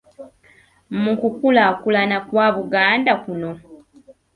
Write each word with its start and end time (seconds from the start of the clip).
Mu 1.01 1.13
kukulaakulana 1.21 2.17
kwa 2.27 2.47
Buganda 2.55 3.13
kuno. 3.23 3.51